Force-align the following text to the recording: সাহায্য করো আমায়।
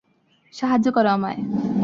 সাহায্য 0.53 0.87
করো 0.91 1.09
আমায়। 1.09 1.39